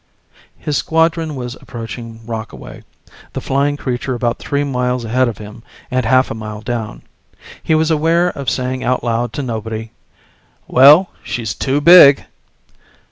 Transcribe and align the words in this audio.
His 0.57 0.77
squadron 0.77 1.35
was 1.35 1.53
approaching 1.61 2.21
Rockaway, 2.25 2.81
the 3.33 3.39
flying 3.39 3.77
creature 3.77 4.15
about 4.15 4.39
three 4.39 4.63
miles 4.63 5.05
ahead 5.05 5.27
of 5.27 5.37
him 5.37 5.61
and 5.91 6.07
half 6.07 6.31
a 6.31 6.33
mile 6.33 6.61
down. 6.61 7.03
He 7.61 7.75
was 7.75 7.91
aware 7.91 8.29
of 8.29 8.49
saying 8.49 8.83
out 8.83 9.03
loud 9.03 9.31
to 9.33 9.43
nobody: 9.43 9.91
"Well, 10.67 11.11
she's 11.21 11.53
too 11.53 11.81
big." 11.81 12.25